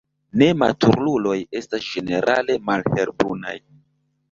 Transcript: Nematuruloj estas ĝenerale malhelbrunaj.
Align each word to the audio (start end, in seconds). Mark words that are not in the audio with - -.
Nematuruloj 0.43 1.35
estas 1.61 1.85
ĝenerale 1.91 2.59
malhelbrunaj. 2.73 3.57